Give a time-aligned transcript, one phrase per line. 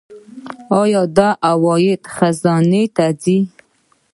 [0.81, 3.37] آیا دا عواید خزانې ته ځي؟